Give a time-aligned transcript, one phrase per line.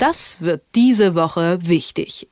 [0.00, 2.26] Das wird diese Woche wichtig.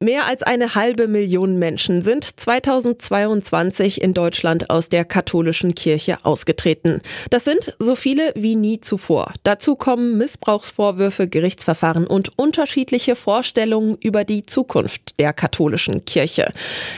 [0.00, 7.00] Mehr als eine halbe Million Menschen sind 2022 in Deutschland aus der katholischen Kirche ausgetreten.
[7.30, 9.32] Das sind so viele wie nie zuvor.
[9.44, 16.52] Dazu kommen Missbrauchsvorwürfe, Gerichtsverfahren und unterschiedliche Vorstellungen über die Zukunft der katholischen Kirche.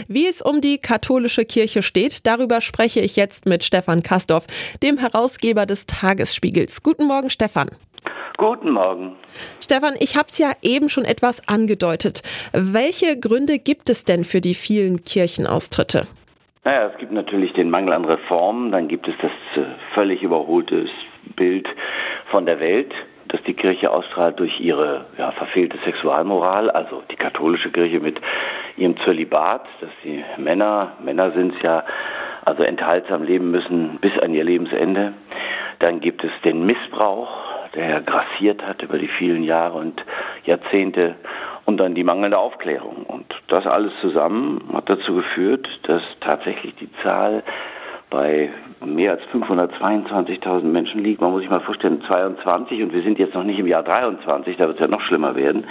[0.08, 4.46] Wie es um die katholische Kirche steht, darüber spreche ich jetzt mit Stefan Kastorf,
[4.82, 6.82] dem Herausgeber des Tagesspiegels.
[6.82, 7.68] Guten Morgen, Stefan.
[8.36, 9.12] Guten Morgen.
[9.60, 12.22] Stefan, ich habe es ja eben schon etwas angedeutet.
[12.52, 16.06] Welche Gründe gibt es denn für die vielen Kirchenaustritte?
[16.64, 20.86] Naja, es gibt natürlich den Mangel an Reformen, dann gibt es das äh, völlig überholte
[21.36, 21.68] Bild
[22.30, 22.92] von der Welt,
[23.28, 28.18] das die Kirche ausstrahlt durch ihre ja, verfehlte Sexualmoral, also die katholische Kirche mit
[28.76, 31.84] ihrem Zölibat, dass die Männer, Männer sind es ja,
[32.44, 35.12] also enthaltsam leben müssen bis an ihr Lebensende.
[35.78, 37.28] Dann gibt es den Missbrauch
[37.74, 40.02] der grassiert hat über die vielen Jahre und
[40.44, 41.16] Jahrzehnte
[41.64, 43.04] und dann die mangelnde Aufklärung.
[43.06, 47.42] Und das alles zusammen hat dazu geführt, dass tatsächlich die Zahl
[48.10, 48.50] bei
[48.84, 51.20] mehr als 522.000 Menschen liegt.
[51.20, 54.56] Man muss sich mal vorstellen, 22 und wir sind jetzt noch nicht im Jahr 23,
[54.56, 55.66] da wird es ja noch schlimmer werden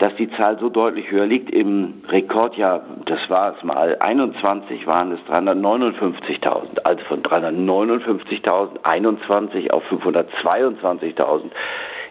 [0.00, 1.50] dass die Zahl so deutlich höher liegt.
[1.50, 6.80] Im Rekordjahr, das war es mal, 21 waren es 359.000.
[6.84, 11.50] Also von 359.000, 21 auf 522.000.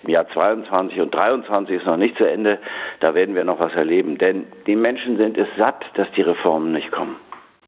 [0.03, 2.59] Im Jahr 22 und 23 ist noch nicht zu Ende.
[2.99, 4.19] Da werden wir noch was erleben.
[4.19, 7.15] Denn die Menschen sind es satt, dass die Reformen nicht kommen.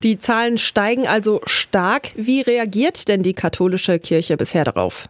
[0.03, 2.09] Die Zahlen steigen also stark.
[2.15, 5.07] Wie reagiert denn die katholische Kirche bisher darauf?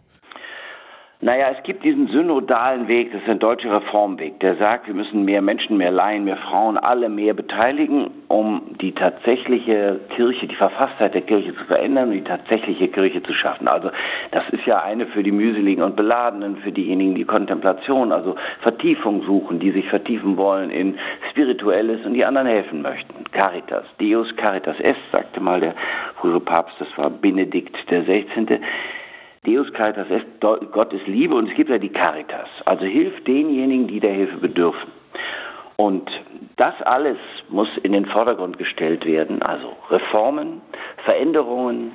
[1.24, 5.24] Naja, es gibt diesen synodalen Weg, das ist ein deutscher Reformweg, der sagt, wir müssen
[5.24, 11.14] mehr Menschen, mehr Laien, mehr Frauen, alle mehr beteiligen, um die tatsächliche Kirche, die Verfasstheit
[11.14, 13.68] der Kirche zu verändern und die tatsächliche Kirche zu schaffen.
[13.68, 13.92] Also
[14.32, 19.22] das ist ja eine für die mühseligen und beladenen, für diejenigen, die Kontemplation, also Vertiefung
[19.22, 20.98] suchen, die sich vertiefen wollen in
[21.30, 23.14] Spirituelles und die anderen helfen möchten.
[23.30, 25.76] Caritas, Deus Caritas Est, sagte mal der
[26.16, 28.58] frühere Papst, das war Benedikt der 16.
[29.44, 32.48] Deus Caritas est, Gott ist Liebe und es gibt ja die Caritas.
[32.64, 34.92] Also hilft denjenigen, die der Hilfe bedürfen.
[35.76, 36.08] Und
[36.56, 37.16] das alles
[37.48, 40.60] muss in den Vordergrund gestellt werden, also Reformen,
[41.04, 41.90] Veränderungen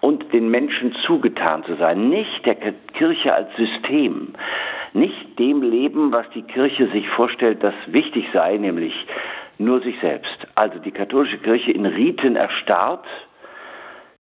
[0.00, 2.54] und den Menschen zugetan zu sein, nicht der
[2.94, 4.32] Kirche als System,
[4.94, 8.94] nicht dem Leben, was die Kirche sich vorstellt, das wichtig sei, nämlich
[9.58, 10.46] nur sich selbst.
[10.54, 13.04] Also die katholische Kirche in Riten erstarrt,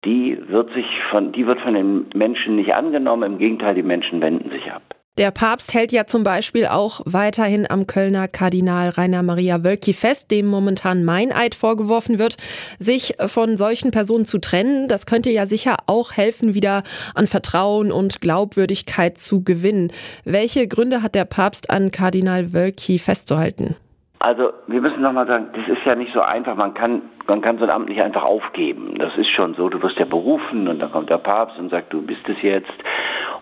[0.04, 3.34] die wird sich von, die wird von den Menschen nicht angenommen.
[3.34, 4.82] Im Gegenteil, die Menschen wenden sich ab.
[5.18, 10.30] Der Papst hält ja zum Beispiel auch weiterhin am Kölner Kardinal Rainer Maria Wölki fest,
[10.30, 12.38] dem momentan Meineid vorgeworfen wird,
[12.78, 14.88] sich von solchen Personen zu trennen.
[14.88, 16.82] Das könnte ja sicher auch helfen, wieder
[17.14, 19.92] an Vertrauen und Glaubwürdigkeit zu gewinnen.
[20.24, 23.76] Welche Gründe hat der Papst an Kardinal Wölki festzuhalten?
[24.22, 26.54] Also wir müssen nochmal sagen, das ist ja nicht so einfach.
[26.54, 28.94] Man kann, man kann so ein Amt nicht einfach aufgeben.
[28.96, 29.68] Das ist schon so.
[29.68, 32.70] Du wirst ja berufen und dann kommt der Papst und sagt, du bist es jetzt.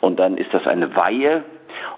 [0.00, 1.44] Und dann ist das eine Weihe.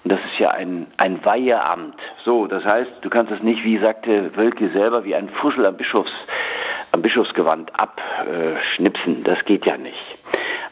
[0.03, 1.95] Und das ist ja ein, ein Weiheamt.
[2.25, 5.77] So, das heißt, du kannst es nicht, wie sagte Wölke selber, wie ein Fussel am
[5.77, 6.11] Bischofs,
[6.91, 9.23] am Bischofsgewand abschnipsen.
[9.23, 10.17] Das geht ja nicht.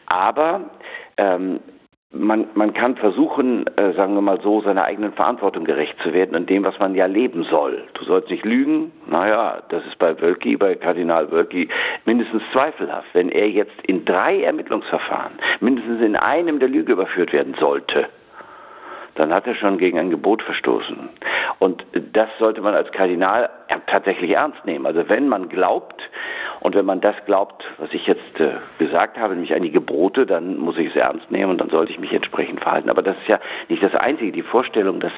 [0.04, 0.60] Aber
[1.16, 1.60] ähm,
[2.12, 6.36] man, man kann versuchen, äh, sagen wir mal so, seiner eigenen Verantwortung gerecht zu werden
[6.36, 7.84] und dem, was man ja leben soll.
[7.94, 8.92] Du sollst nicht lügen.
[9.06, 11.68] Naja, das ist bei Wölki, bei Kardinal Wölki
[12.04, 13.08] mindestens zweifelhaft.
[13.14, 18.08] Wenn er jetzt in drei Ermittlungsverfahren mindestens in einem der Lüge überführt werden sollte,
[19.14, 21.08] dann hat er schon gegen ein Gebot verstoßen.
[21.58, 23.50] Und das sollte man als Kardinal
[23.86, 24.86] tatsächlich ernst nehmen.
[24.86, 26.00] Also wenn man glaubt,
[26.62, 30.26] und wenn man das glaubt, was ich jetzt äh, gesagt habe, nämlich an die Gebote,
[30.26, 32.88] dann muss ich es ernst nehmen und dann sollte ich mich entsprechend verhalten.
[32.88, 34.30] Aber das ist ja nicht das Einzige.
[34.30, 35.10] Die Vorstellung, dass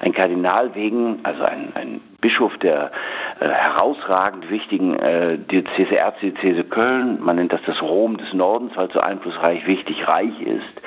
[0.00, 2.90] ein Kardinal wegen, also ein, ein Bischof der
[3.38, 8.88] äh, herausragend wichtigen äh, Diözese, Erzdiözese Köln, man nennt das das Rom des Nordens, weil
[8.88, 10.82] es so einflussreich, wichtig, reich ist,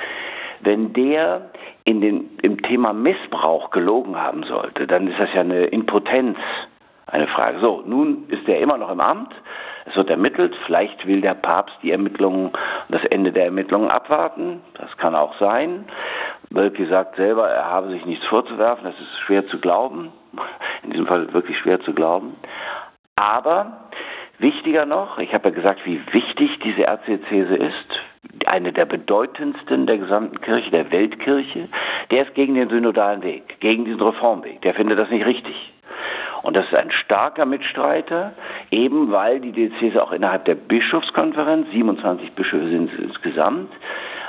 [0.60, 1.50] wenn der
[1.84, 6.36] in den, im Thema Missbrauch gelogen haben sollte, dann ist das ja eine Impotenz,
[7.06, 7.60] eine Frage.
[7.60, 9.32] So, nun ist er immer noch im Amt,
[9.86, 12.50] es wird ermittelt, vielleicht will der Papst die Ermittlungen,
[12.88, 15.84] das Ende der Ermittlungen abwarten, das kann auch sein.
[16.50, 20.12] Wölki sagt selber, er habe sich nichts vorzuwerfen, das ist schwer zu glauben,
[20.82, 22.34] in diesem Fall wirklich schwer zu glauben.
[23.14, 23.88] Aber
[24.38, 29.98] wichtiger noch, ich habe ja gesagt, wie wichtig diese Erzdiözese ist, eine der bedeutendsten der
[29.98, 31.68] gesamten Kirche, der Weltkirche,
[32.10, 34.60] der ist gegen den synodalen Weg, gegen diesen Reformweg.
[34.62, 35.54] Der findet das nicht richtig.
[36.46, 38.32] Und das ist ein starker Mitstreiter,
[38.70, 43.72] eben weil die Diözese auch innerhalb der Bischofskonferenz, 27 Bischöfe sind es insgesamt,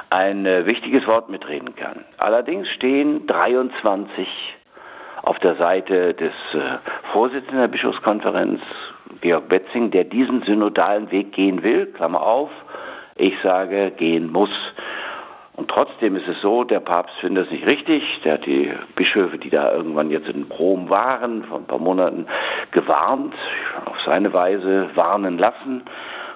[0.10, 2.06] ein äh, wichtiges Wort mitreden kann.
[2.18, 4.28] Allerdings stehen 23
[5.22, 6.80] auf der Seite des äh,
[7.14, 8.62] Vorsitzenden der Bischofskonferenz,
[9.22, 12.50] Georg Betzing, der diesen synodalen Weg gehen will, Klammer auf,
[13.16, 14.50] ich sage, gehen muss.
[15.58, 18.04] Und trotzdem ist es so, der Papst findet es nicht richtig.
[18.24, 22.28] Der hat die Bischöfe, die da irgendwann jetzt in Rom waren, vor ein paar Monaten
[22.72, 23.34] gewarnt,
[23.86, 25.82] auf seine Weise warnen lassen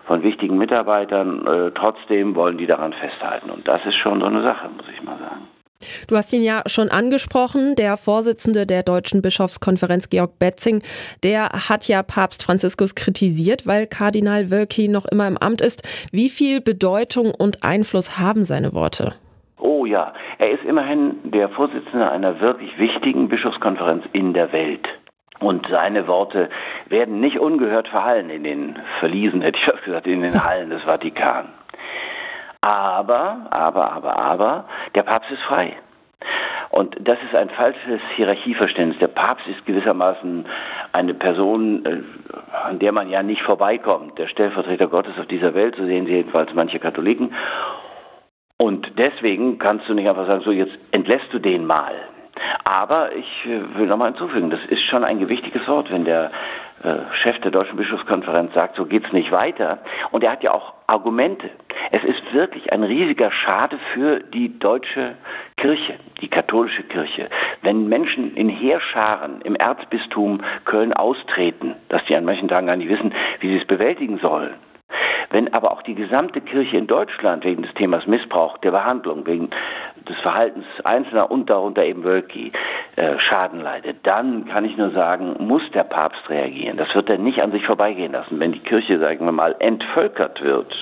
[0.08, 1.46] von wichtigen Mitarbeitern.
[1.46, 3.52] Äh, trotzdem wollen die daran festhalten.
[3.52, 5.41] Und das ist schon so eine Sache, muss ich mal sagen.
[6.08, 10.82] Du hast ihn ja schon angesprochen, der Vorsitzende der Deutschen Bischofskonferenz Georg Betzing,
[11.24, 15.88] der hat ja Papst Franziskus kritisiert, weil Kardinal Wölki noch immer im Amt ist.
[16.12, 19.14] Wie viel Bedeutung und Einfluss haben seine Worte?
[19.60, 24.88] Oh ja, er ist immerhin der Vorsitzende einer wirklich wichtigen Bischofskonferenz in der Welt.
[25.40, 26.50] Und seine Worte
[26.88, 30.84] werden nicht ungehört verhallen in den Verliesen, hätte ich fast gesagt, in den Hallen des
[30.84, 31.50] Vatikan.
[32.62, 35.76] Aber, aber, aber, aber, der Papst ist frei.
[36.70, 39.00] Und das ist ein falsches Hierarchieverständnis.
[39.00, 40.46] Der Papst ist gewissermaßen
[40.94, 42.02] eine Person, äh,
[42.66, 44.18] an der man ja nicht vorbeikommt.
[44.18, 47.34] Der Stellvertreter Gottes auf dieser Welt, so sehen sie jedenfalls manche Katholiken.
[48.58, 51.94] Und deswegen kannst du nicht einfach sagen, so jetzt entlässt du den mal.
[52.64, 56.32] Aber ich äh, will nochmal hinzufügen, das ist schon ein gewichtiges Wort, wenn der
[56.84, 59.80] äh, Chef der Deutschen Bischofskonferenz sagt, so geht's nicht weiter.
[60.12, 61.50] Und er hat ja auch Argumente.
[61.92, 65.16] Es ist wirklich ein riesiger Schade für die deutsche
[65.58, 67.30] Kirche, die katholische Kirche,
[67.62, 72.90] wenn Menschen in Heerscharen im Erzbistum Köln austreten, dass die an manchen Tagen gar nicht
[72.90, 74.54] wissen, wie sie es bewältigen sollen.
[75.30, 79.50] Wenn aber auch die gesamte Kirche in Deutschland wegen des Themas Missbrauch der Behandlung, wegen
[80.08, 82.52] des Verhaltens Einzelner und darunter eben Wölki
[82.96, 86.78] äh, Schaden leidet, dann kann ich nur sagen, muss der Papst reagieren.
[86.78, 88.40] Das wird er nicht an sich vorbeigehen lassen.
[88.40, 90.74] Wenn die Kirche, sagen wir mal, entvölkert wird,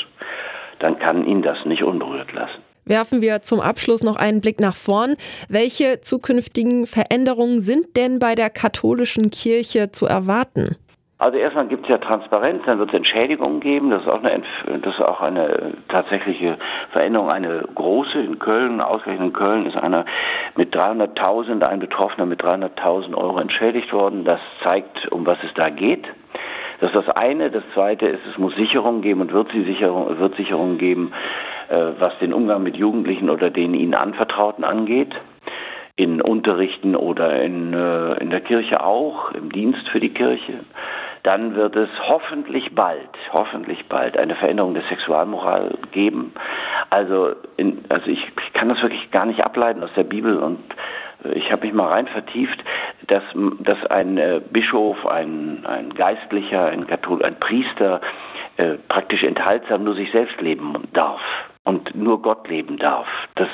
[0.79, 2.61] dann kann ihn das nicht unberührt lassen.
[2.85, 5.15] Werfen wir zum Abschluss noch einen Blick nach vorn.
[5.47, 10.75] Welche zukünftigen Veränderungen sind denn bei der katholischen Kirche zu erwarten?
[11.21, 13.89] Also erstmal gibt es ja Transparenz, dann wird es Entschädigungen geben.
[13.89, 14.41] Das ist auch eine,
[14.81, 16.57] das ist auch eine tatsächliche
[16.93, 18.79] Veränderung, eine große in Köln.
[18.79, 20.05] Ausgerechnet in Köln ist einer
[20.55, 24.23] mit 300.000, ein Betroffener mit 300.000 Euro entschädigt worden.
[24.23, 26.07] Das zeigt, um was es da geht.
[26.79, 27.51] Das ist das eine.
[27.51, 31.11] Das zweite ist, es muss Sicherungen geben und wird sie Sicherung, wird Sicherungen geben,
[31.67, 35.13] äh, was den Umgang mit Jugendlichen oder den ihnen Anvertrauten angeht
[35.97, 40.61] in Unterrichten oder in, äh, in der Kirche auch, im Dienst für die Kirche
[41.23, 46.33] dann wird es hoffentlich bald, hoffentlich bald eine Veränderung der Sexualmoral geben.
[46.89, 50.59] Also, in, also ich, ich kann das wirklich gar nicht ableiten aus der Bibel und
[51.25, 52.63] äh, ich habe mich mal rein vertieft,
[53.07, 53.23] dass,
[53.59, 58.01] dass ein äh, Bischof, ein, ein Geistlicher, ein Katholik, ein Priester
[58.57, 61.21] äh, praktisch enthaltsam nur sich selbst leben darf
[61.63, 63.07] und nur Gott leben darf.
[63.35, 63.49] Das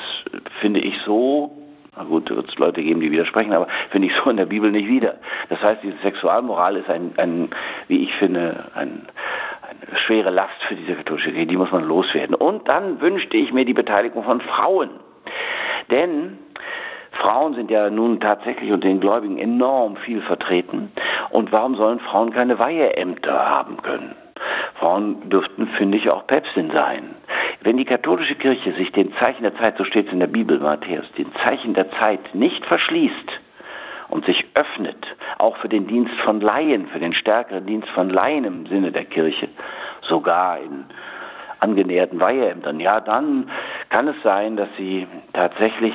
[0.60, 1.65] finde ich so
[1.96, 4.70] na gut, wird es Leute geben, die widersprechen, aber finde ich so in der Bibel
[4.70, 5.14] nicht wieder.
[5.48, 7.48] Das heißt, diese Sexualmoral ist ein, ein
[7.88, 9.06] wie ich finde, ein,
[9.62, 12.34] eine schwere Last für diese katholische Kirche, die muss man loswerden.
[12.34, 14.90] Und dann wünschte ich mir die Beteiligung von Frauen.
[15.90, 16.38] Denn
[17.12, 20.92] Frauen sind ja nun tatsächlich unter den Gläubigen enorm viel vertreten.
[21.30, 24.14] Und warum sollen Frauen keine Weiheämter haben können?
[24.78, 27.14] Frauen dürften, finde ich, auch Päpstin sein.
[27.62, 30.58] Wenn die katholische Kirche sich den Zeichen der Zeit, so steht es in der Bibel,
[30.58, 33.40] Matthäus, den Zeichen der Zeit nicht verschließt
[34.08, 35.04] und sich öffnet,
[35.38, 39.04] auch für den Dienst von Laien, für den stärkeren Dienst von Laien im Sinne der
[39.04, 39.48] Kirche,
[40.02, 40.84] sogar in
[41.58, 43.50] angenäherten Weiheämtern, ja, dann
[43.88, 45.94] kann es sein, dass sie tatsächlich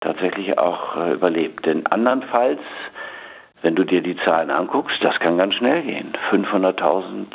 [0.00, 1.64] tatsächlich auch äh, überlebt.
[1.64, 2.60] Denn andernfalls
[3.64, 6.12] wenn du dir die Zahlen anguckst, das kann ganz schnell gehen.
[6.30, 7.28] 500.000,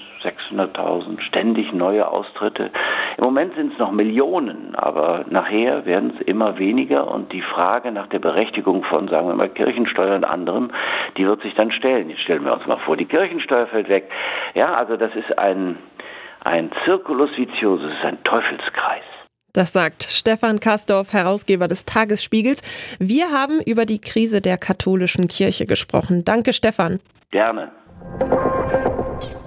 [0.51, 2.72] 600.000, ständig neue Austritte.
[3.18, 7.91] Im Moment sind es noch Millionen, aber nachher werden es immer weniger und die Frage
[7.91, 10.72] nach der Berechtigung von, sagen wir mal, Kirchensteuer und anderem,
[11.18, 12.10] die wird sich dann stellen.
[12.10, 14.10] Jetzt stellen wir uns mal vor, die Kirchensteuer fällt weg.
[14.56, 15.77] Ja, also das ist ein,
[16.44, 19.03] ein Circulus viciosus, ein Teufelskreis.
[19.53, 22.62] Das sagt Stefan Kastorf, Herausgeber des Tagesspiegels.
[23.00, 26.24] Wir haben über die Krise der katholischen Kirche gesprochen.
[26.24, 27.00] Danke, Stefan.
[27.32, 27.72] Gerne.